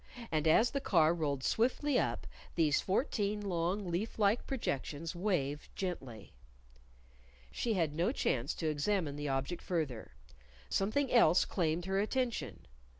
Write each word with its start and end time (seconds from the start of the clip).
And 0.31 0.47
as 0.47 0.71
the 0.71 0.81
car 0.81 1.13
rolled 1.13 1.43
swiftly 1.43 1.99
up, 1.99 2.25
these 2.55 2.81
fourteen 2.81 3.39
long 3.39 3.91
leaf 3.91 4.17
like 4.17 4.47
projections 4.47 5.13
waved 5.15 5.69
gently. 5.75 6.33
She 7.51 7.75
had 7.75 7.93
no 7.93 8.11
chance 8.11 8.55
to 8.55 8.67
examine 8.67 9.15
the 9.15 9.29
object 9.29 9.61
further. 9.61 10.13
Something 10.69 11.11
else 11.13 11.45
claimed 11.45 11.85
her 11.85 11.99
attention. 11.99 12.65